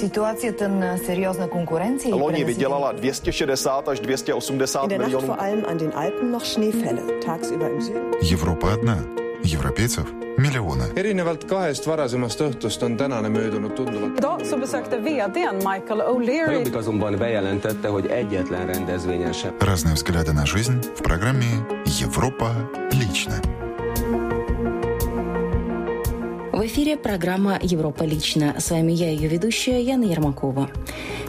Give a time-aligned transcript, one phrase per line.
[0.00, 2.14] Ситуацията на сериозна конкуренция.
[2.14, 5.26] Loni vydělala 260 až 280 milionů.
[5.26, 7.02] vor allem an den Alpen noch Schneefälle.
[7.26, 8.02] Tagsüber im Süden.
[8.32, 8.98] Европа одна.
[9.54, 10.06] Европейцев
[10.38, 10.84] миллионы.
[10.96, 14.18] erinevalt kahest varasemast õhtust on tänane möödunud tunduvalt.
[14.18, 20.32] Idag så besökte vdn Michael O'Leary Jobbik azonban bejelentette, hogy egyetlen rendezvényen sem Разные взгляды
[20.32, 21.50] на жизнь в программе
[22.00, 22.48] «Европа
[23.00, 23.59] лично».
[26.51, 28.55] В эфире программа «Европа лично».
[28.59, 30.69] С вами я, ее ведущая Яна Ермакова.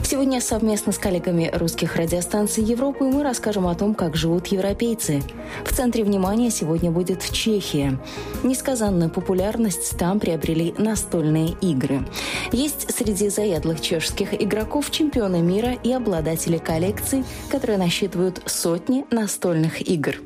[0.03, 5.23] Сегодня совместно с коллегами русских радиостанций Европы мы расскажем о том, как живут европейцы.
[5.63, 7.97] В центре внимания сегодня будет Чехия.
[8.43, 12.05] Несказанную популярность там приобрели настольные игры.
[12.51, 20.17] Есть среди заядлых чешских игроков чемпионы мира и обладатели коллекций, которые насчитывают сотни настольных игр.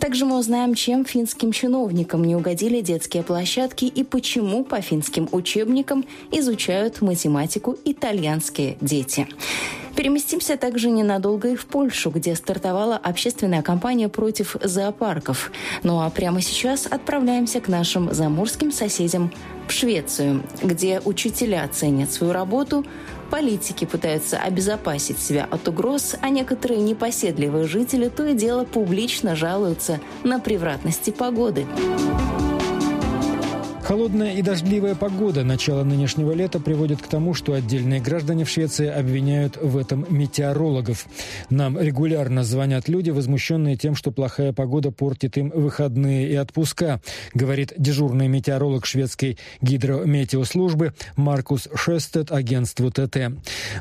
[0.00, 6.06] Также мы узнаем, чем финским чиновникам не угодили детские площадки и почему по финским учебникам
[6.32, 9.28] изучают математику итальянские дети.
[9.96, 15.52] Переместимся также ненадолго и в Польшу, где стартовала общественная кампания против зоопарков.
[15.82, 19.30] Ну а прямо сейчас отправляемся к нашим заморским соседям
[19.68, 22.86] в Швецию, где учителя ценят свою работу,
[23.30, 30.00] Политики пытаются обезопасить себя от угроз, а некоторые непоседливые жители то и дело публично жалуются
[30.24, 31.66] на превратности погоды.
[33.90, 38.86] Холодная и дождливая погода начала нынешнего лета приводит к тому, что отдельные граждане в Швеции
[38.86, 41.06] обвиняют в этом метеорологов.
[41.50, 47.00] Нам регулярно звонят люди, возмущенные тем, что плохая погода портит им выходные и отпуска,
[47.34, 53.32] говорит дежурный метеоролог шведской гидрометеослужбы Маркус Шестед агентству ТТ.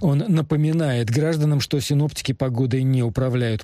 [0.01, 3.63] Он напоминает гражданам, что синоптики погодой не управляют.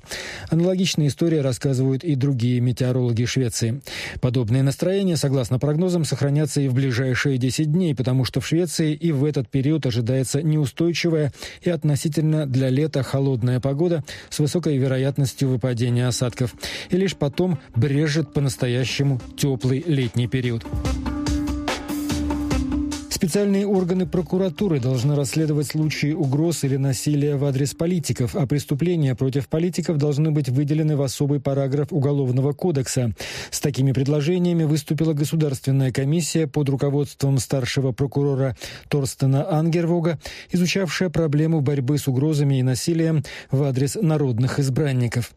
[0.52, 3.82] Аналогичные истории рассказывают и другие метеорологи Швеции.
[4.22, 9.12] Подобные настроения, согласно прогнозам, сохраняются и в ближайшие 10 дней, потому что в Швеции и
[9.12, 16.08] в этот период ожидается неустойчивая и относительно для лета холодная погода с высокой вероятностью выпадения
[16.08, 16.54] осадков.
[16.90, 20.66] И лишь потом брежет по-настоящему теплый летний период.
[23.16, 29.48] Специальные органы прокуратуры должны расследовать случаи угроз или насилия в адрес политиков, а преступления против
[29.48, 33.14] политиков должны быть выделены в особый параграф Уголовного кодекса.
[33.52, 38.58] С такими предложениями выступила Государственная комиссия под руководством старшего прокурора
[38.90, 40.20] Торстена Ангервога,
[40.52, 45.32] изучавшая проблему борьбы с угрозами и насилием в адрес народных избранников.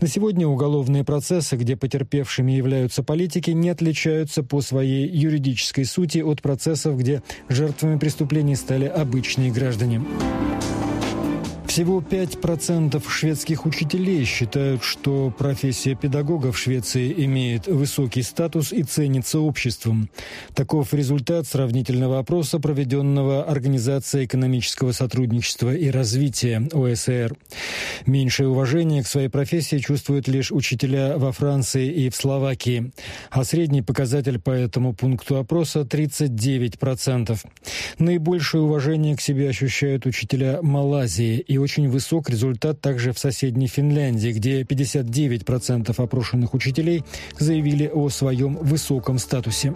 [0.00, 6.40] На сегодня уголовные процессы, где потерпевшими являются политики, не отличаются по своей юридической сути от
[6.40, 7.17] процессов, где
[7.48, 10.02] жертвами преступлений стали обычные граждане.
[11.78, 19.38] Всего 5% шведских учителей считают, что профессия педагога в Швеции имеет высокий статус и ценится
[19.38, 20.10] обществом.
[20.54, 27.36] Таков результат сравнительного опроса, проведенного Организацией экономического сотрудничества и развития ОСР.
[28.06, 32.90] Меньшее уважение к своей профессии чувствуют лишь учителя во Франции и в Словакии,
[33.30, 37.38] а средний показатель по этому пункту опроса 39%.
[38.00, 44.32] Наибольшее уважение к себе ощущают учителя Малайзии и очень высок результат также в соседней Финляндии,
[44.32, 47.04] где 59% опрошенных учителей
[47.38, 49.74] заявили о своем высоком статусе.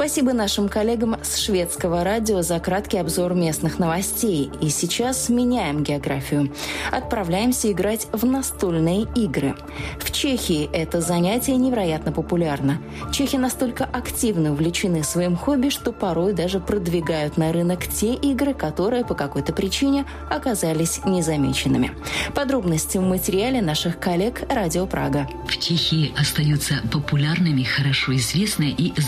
[0.00, 4.50] Спасибо нашим коллегам с шведского радио за краткий обзор местных новостей.
[4.62, 6.50] И сейчас меняем географию.
[6.90, 9.54] Отправляемся играть в настольные игры.
[9.98, 12.80] В Чехии это занятие невероятно популярно.
[13.12, 19.04] Чехи настолько активно увлечены своим хобби, что порой даже продвигают на рынок те игры, которые
[19.04, 21.92] по какой-то причине оказались незамеченными.
[22.34, 25.28] Подробности в материале наших коллег «Радио Прага».
[25.46, 28.98] В Чехии остаются популярными, хорошо известные и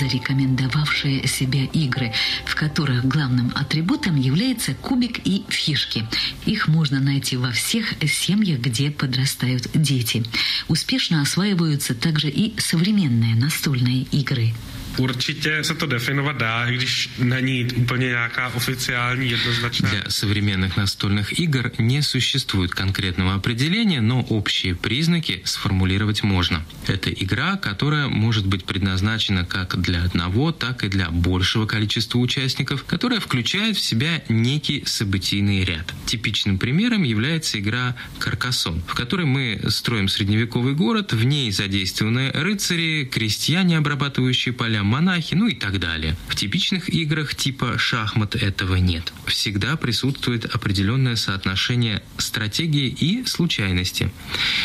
[0.82, 2.12] зарекомендовавшие себя игры,
[2.44, 6.06] в которых главным атрибутом является кубик и фишки.
[6.46, 10.24] Их можно найти во всех семьях, где подрастают дети.
[10.68, 14.52] Успешно осваиваются также и современные настольные игры.
[14.96, 19.90] Určitě se to definovat dá, i když není úplně nějaká oficiální jednoznačná.
[19.90, 26.62] Для современных настольных игр не существует конкретного определения, но общие признаки сформулировать можно.
[26.86, 32.84] Это игра, которая может быть предназначена как для одного, так и для большего количества участников,
[32.84, 35.94] которая включает в себя некий событийный ряд.
[36.06, 43.08] Типичным примером является игра «Каркасон», в которой мы строим средневековый город, в ней задействованы рыцари,
[43.10, 46.16] крестьяне, обрабатывающие поля, монахи, ну и так далее.
[46.28, 49.12] В типичных играх типа шахмат этого нет.
[49.26, 54.10] Всегда присутствует определенное соотношение стратегии и случайности.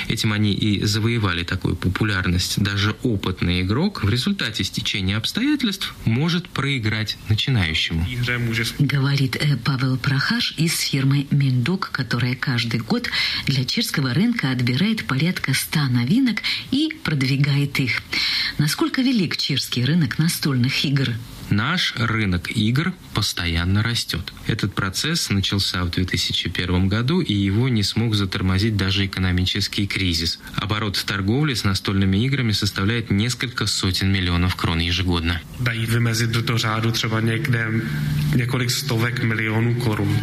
[0.08, 2.62] Этим они и завоевали такую популярность.
[2.62, 8.06] Даже опытный игрок в результате стечения обстоятельств может проиграть начинающему.
[8.80, 13.10] Говорит э, Павел Прохаш из фирмы Мендок, которая каждый год
[13.46, 16.42] для чешского рынка отбирает порядка 100 новинок
[16.72, 18.02] и продвигает их.
[18.58, 21.10] Насколько велик чешский рынок настольных игр?
[21.50, 24.34] Наш рынок игр постоянно растет.
[24.48, 30.40] Этот процесс начался в 2001 году, и его не смог затормозить даже экономический кризис.
[30.56, 35.42] Оборот в торговле с настольными играми составляет несколько сотен миллионов крон ежегодно.
[35.60, 37.68] Dají vymezit do řádu třeba někde
[38.36, 40.18] několik stovek milionů korun.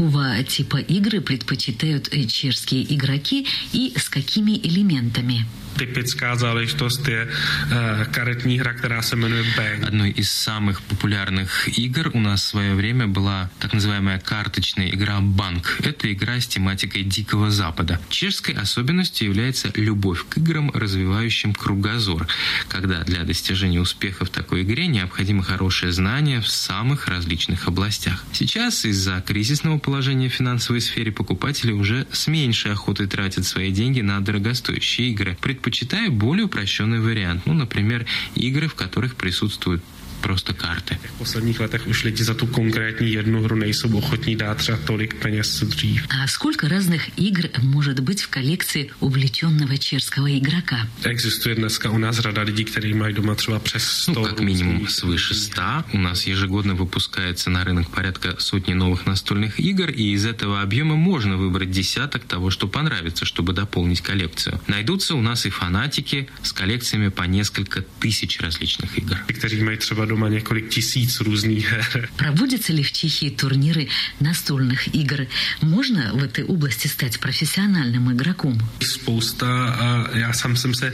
[0.00, 5.44] Какого типа игры предпочитают э, чешские игроки и с какими элементами?
[5.76, 9.84] Typická záležitost je uh, karetní hra, která se jmenuje Bang.
[9.86, 15.20] Одной из самых популярных игр у нас в свое время была так называемая карточная игра
[15.20, 15.80] «Банк».
[15.82, 18.00] Это игра с тематикой Дикого Запада.
[18.08, 22.26] Чешской особенностью является любовь к играм, развивающим кругозор,
[22.68, 28.24] когда для достижения успеха в такой игре необходимо хорошее знание в самых различных областях.
[28.32, 34.00] Сейчас из-за кризисного положения в финансовой сфере покупатели уже с меньшей охотой тратят свои деньги
[34.00, 37.42] на дорогостоящие игры, предпочитая более упрощенный вариант.
[37.44, 39.84] Ну, например, игры, в которых присутствуют
[40.20, 40.98] просто карты.
[41.14, 45.14] V posledních letech už lidi za tu konkrétní jednu hru nejsou ochotní dát třeba tolik
[45.14, 46.02] peněz dřív.
[46.10, 50.88] А сколько разных игр может быть в коллекции увлеченного чешского игрока?
[51.04, 54.88] Existuje dneska u nás řada lidí, kteří mají doma třeba přes 100 Ну, как минимум
[54.88, 55.62] свыше 100.
[55.92, 60.96] У нас ежегодно выпускается на рынок порядка сотни новых настольных игр, и из этого объема
[60.96, 64.60] можно выбрать десяток того, что понравится, чтобы дополнить коллекцию.
[64.66, 69.16] Найдутся у нас и фанатики с коллекциями по несколько тысяч различных игр.
[69.38, 72.08] kteří mají třeba doma několik tisíc různých her.
[72.16, 73.88] Проводятся ли в Чехии турниры
[74.20, 75.26] настольных игр?
[75.62, 78.58] Можно в этой области стать профессиональным игроком?
[78.80, 80.92] Spousta a já sám jsem se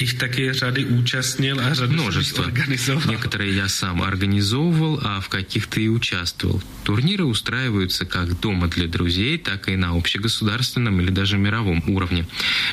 [0.00, 2.42] jich taky řady účastnil a řadu Множество.
[2.44, 3.10] organizoval.
[3.10, 6.62] Некоторые я сам организовывал, а в каких-то и участвовал.
[6.84, 12.26] Турниры устраиваются как дома для друзей, так и на общегосударственном или даже мировом уровне.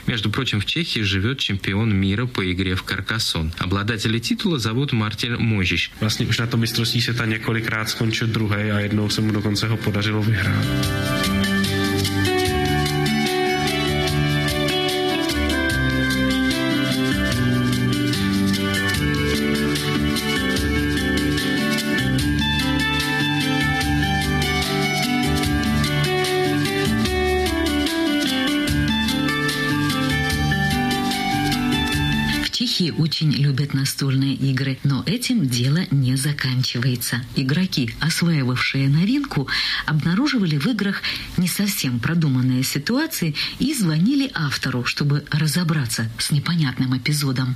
[0.07, 3.54] Между прочим, в Чехии живет чемпион мира по игре в каркасон.
[3.60, 5.36] Обладателя титула зовут Мартин
[5.88, 6.02] Paříž.
[6.02, 9.78] Vlastně už na to mistrovství ta několikrát skončil druhý a jednou se mu dokonce ho
[9.78, 11.33] podařilo vyhrát.
[32.84, 37.24] Чехии очень любят настольные игры, но этим дело не заканчивается.
[37.36, 39.48] Игроки, осваивавшие новинку,
[39.86, 41.02] обнаруживали в играх
[41.38, 47.56] не совсем продуманные ситуации и звонили автору, чтобы разобраться с непонятным эпизодом.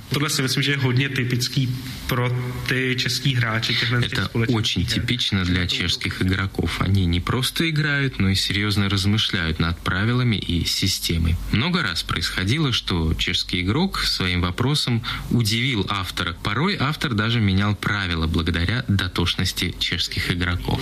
[4.02, 6.80] Это очень типично для чешских игроков.
[6.80, 11.36] Они не просто играют, но и серьезно размышляют над правилами и системой.
[11.52, 16.34] Много раз происходило, что чешский игрок своим вопросом удивил автора.
[16.42, 20.80] Порой автор даже менял правила благодаря дотошности чешских игроков.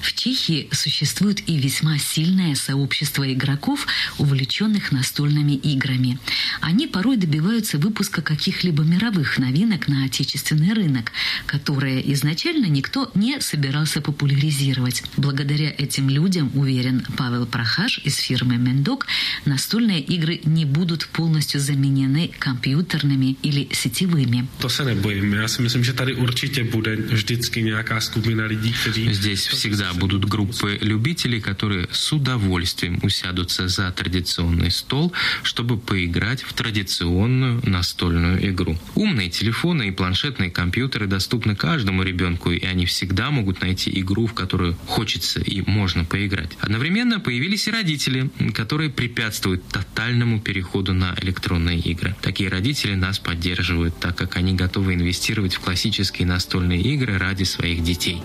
[0.00, 3.86] В Чехии существует и весьма сильное сообщество игроков,
[4.18, 6.18] увлеченных настольными играми.
[6.60, 11.12] Они порой добиваются выпуска каких-либо мировых новинок на отечественный рынок,
[11.46, 15.02] которые изначально никто не собирался популяризировать.
[15.16, 19.06] Благодаря этим людям, уверен Павел Прохаш из фирмы Мендок,
[19.44, 24.46] настольные игры не будут полностью заменены компьютерными или сетевыми.
[24.58, 25.32] To se nebojím.
[25.34, 29.14] Já si myslím, že tady určitě bude vždycky nějaká skupina lidí, kteří...
[29.14, 36.52] Здесь всегда будут группы любителей, которые с удовольствием усядутся за традиционный стол, чтобы поиграть в
[36.52, 38.78] традиционную настольную игру.
[38.94, 44.34] Умные телефоны и планшетные компьютеры доступны каждому ребенку, и они всегда могут найти игру, в
[44.34, 46.50] которую хочется и можно поиграть.
[46.60, 52.14] Одновременно появились и родители, которые препятствуют тотальному переходу на электронные игры.
[52.20, 57.82] Такие родители нас поддерживают, так как они готовы инвестировать в классические настольные игры ради своих
[57.82, 58.20] детей.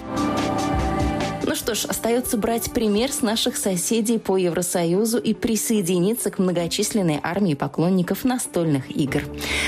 [1.43, 7.19] Ну что ж, остается брать пример с наших соседей по Евросоюзу и присоединиться к многочисленной
[7.21, 9.23] армии поклонников настольных игр.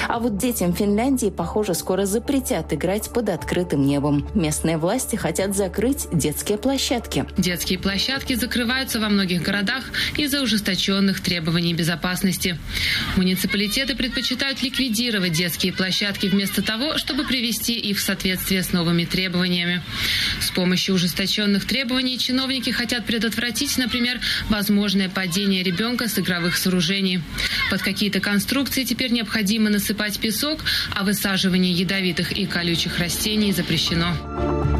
[0.07, 4.27] А вот детям Финляндии, похоже, скоро запретят играть под открытым небом.
[4.35, 7.25] Местные власти хотят закрыть детские площадки.
[7.37, 9.83] Детские площадки закрываются во многих городах
[10.15, 12.57] из-за ужесточенных требований безопасности.
[13.15, 19.81] Муниципалитеты предпочитают ликвидировать детские площадки вместо того, чтобы привести их в соответствие с новыми требованиями.
[20.39, 27.21] С помощью ужесточенных требований чиновники хотят предотвратить, например, возможное падение ребенка с игровых сооружений.
[27.69, 30.63] Под какие-то конструкции теперь необходимо насыпать песок,
[30.95, 34.72] а высаживание ядовитых и колючих растений запрещено.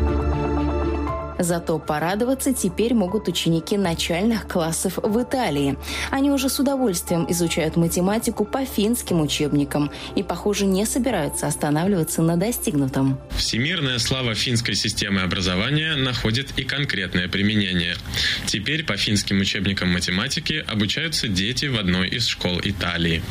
[1.43, 5.77] Зато порадоваться теперь могут ученики начальных классов в Италии.
[6.09, 12.37] Они уже с удовольствием изучают математику по финским учебникам и, похоже, не собираются останавливаться на
[12.37, 13.19] достигнутом.
[13.35, 17.97] Всемирная слава финской системы образования находит и конкретное применение.
[18.45, 23.21] Теперь по финским учебникам математики обучаются дети в одной из школ Италии.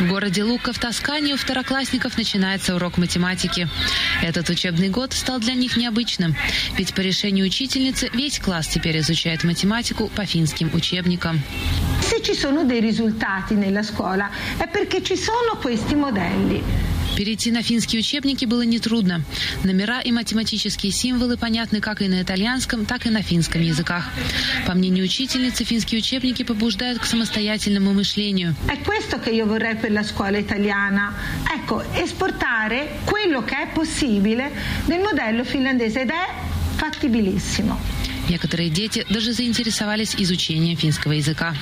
[0.00, 3.68] В городе Лука в Тоскане у второклассников начинается урок математики.
[4.22, 6.34] Этот учебный год стал для них необычным,
[6.78, 11.42] ведь по решению учительницы весь класс теперь изучает математику по финским учебникам.
[12.00, 15.58] Se ci sono dei risultati nella scuola è perché ci sono.
[17.16, 19.22] Перейти на финские учебники было нетрудно.
[19.64, 24.08] Номера и математические символы понятны как и на итальянском, так и на финском языках.
[24.66, 28.54] По мнению учительницы, финские учебники побуждают к самостоятельному мышлению.
[38.28, 41.54] Некоторые дети даже заинтересовались изучением финского языка.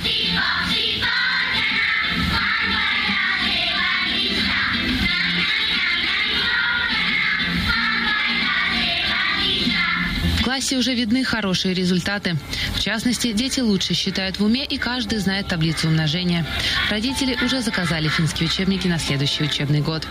[10.58, 12.36] Классе уже видны хорошие результаты.
[12.74, 16.44] В частности, дети лучше считают в уме, и каждый знает таблицу умножения.
[16.90, 20.08] Родители уже заказали финские учебники на следующий учебный год.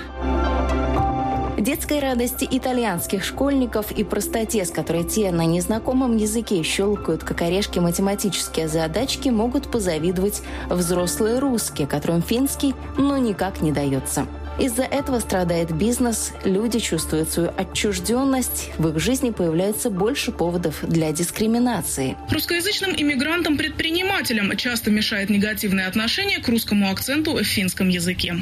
[1.57, 7.79] Детской радости итальянских школьников и простоте, с которой те на незнакомом языке щелкают как орешки
[7.79, 14.25] математические задачки, могут позавидовать взрослые русские, которым финский ну никак не дается.
[14.59, 21.11] Из-за этого страдает бизнес, люди чувствуют свою отчужденность, в их жизни появляется больше поводов для
[21.11, 22.17] дискриминации.
[22.31, 28.35] Русскоязычным иммигрантам-предпринимателям часто мешает негативное отношение к русскому акценту в финском языке.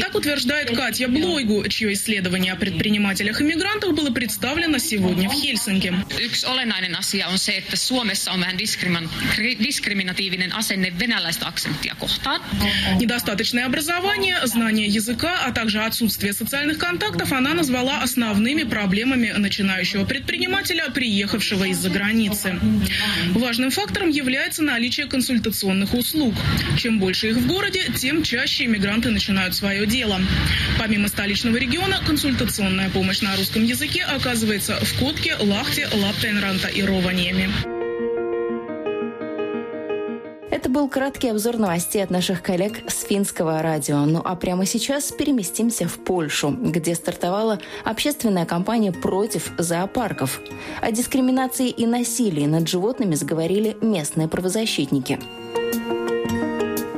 [0.00, 5.92] Так утверждает Катя Блойгу, чье исследование о предпринимателях-иммигрантах было представлено сегодня в Хельсинки.
[6.20, 8.58] Yksi olennainen asia on se, että Suomessa on vähän
[9.62, 12.40] diskriminatiivinen asenne venäläistä aksenttia kohtaan.
[13.00, 15.07] Недостаточное образование, знание языка,
[15.44, 22.58] а также отсутствие социальных контактов она назвала основными проблемами начинающего предпринимателя, приехавшего из-за границы.
[23.32, 26.34] Важным фактором является наличие консультационных услуг.
[26.76, 30.20] Чем больше их в городе, тем чаще иммигранты начинают свое дело.
[30.78, 37.77] Помимо столичного региона, консультационная помощь на русском языке оказывается в Котке, Лахте, Лаптенранта и Рованьеме.
[40.78, 44.06] Был краткий обзор новостей от наших коллег с финского радио.
[44.06, 50.40] Ну а прямо сейчас переместимся в Польшу, где стартовала общественная кампания против зоопарков.
[50.80, 55.18] О дискриминации и насилии над животными заговорили местные правозащитники.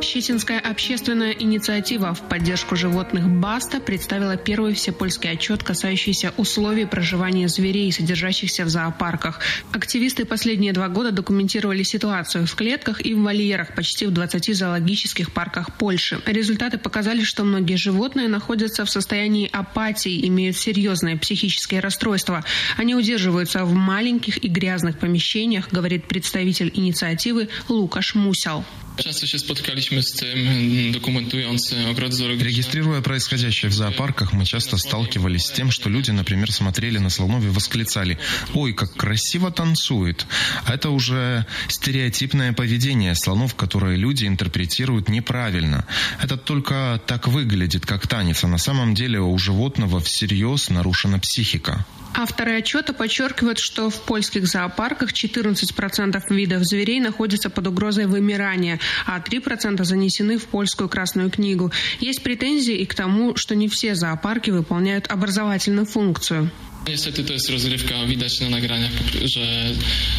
[0.02, 7.92] Щетинская общественная инициатива в поддержку животных «Баста» представила первый всепольский отчет, касающийся условий проживания зверей,
[7.92, 9.40] содержащихся в зоопарках.
[9.72, 15.32] Активисты последние два года документировали ситуацию в клетках и в вольерах почти в 20 зоологических
[15.32, 16.20] парках Польши.
[16.26, 22.44] Результаты показали, что многие животные находятся в состоянии апатии, имеют серьезные психические расстройства.
[22.76, 28.64] Они удерживаются в маленьких и грязных помещениях, говорит представитель инициативы Лукаш Мусял.
[28.96, 32.48] Часто się spotkaliśmy z tym, dokumentując ogród zoologiczny.
[32.48, 37.44] Регистрируя происходящее в зоопарках, мы часто сталкивались с тем, что люди, например, смотрели на слонов
[37.44, 38.18] и восклицали
[38.54, 40.26] «Ой, как красиво танцует!»
[40.66, 45.86] Это уже стереотипное поведение слонов, которое люди интерпретируют неправильно.
[46.22, 51.86] Это только так выглядит, как танец, а на самом деле у животного всерьез нарушена психика.
[52.14, 59.20] Авторы отчета подчеркивают, что в польских зоопарках 14% видов зверей находятся под угрозой вымирания, а
[59.20, 61.70] 3% занесены в польскую Красную книгу.
[62.00, 66.50] Есть претензии и к тому, что не все зоопарки выполняют образовательную функцию.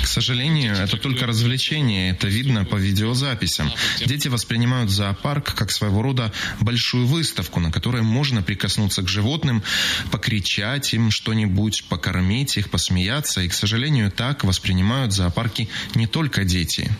[0.03, 3.71] К сожалению, это только развлечение, это видно по видеозаписям.
[4.05, 9.63] Дети воспринимают зоопарк как своего рода большую выставку, на которой можно прикоснуться к животным,
[10.11, 13.41] покричать им что-нибудь, покормить их, посмеяться.
[13.41, 16.91] И, к сожалению, так воспринимают зоопарки не только дети.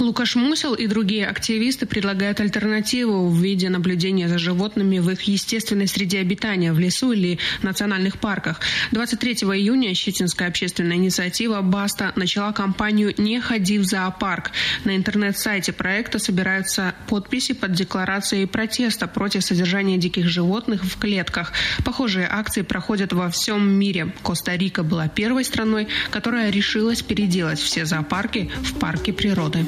[0.00, 5.88] Лукаш Мусел и другие активисты предлагают альтернативу в виде наблюдения за животными в их естественной
[5.88, 8.60] среде обитания, в лесу или национальных парках.
[8.92, 14.52] 23 июня Щетинская общественная инициатива «Баста» начала кампанию «Не ходи в зоопарк».
[14.84, 21.52] На интернет-сайте проекта собираются подписи под декларацией протеста против содержания диких животных в клетках.
[21.84, 24.12] Похожие акции проходят во всем мире.
[24.22, 29.66] Коста-Рика была первой страной, которая решилась переделать все зоопарки в парки природы.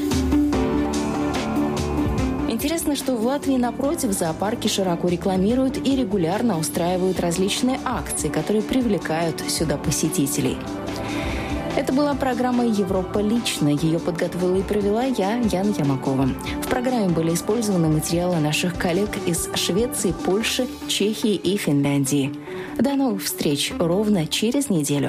[2.49, 9.41] Интересно, что в Латвии, напротив, зоопарки широко рекламируют и регулярно устраивают различные акции, которые привлекают
[9.49, 10.59] сюда посетителей.
[11.75, 13.69] Это была программа «Европа лично».
[13.69, 16.29] Ее подготовила и провела я, Ян Ямакова.
[16.63, 22.35] В программе были использованы материалы наших коллег из Швеции, Польши, Чехии и Финляндии.
[22.77, 25.09] До новых встреч ровно через неделю.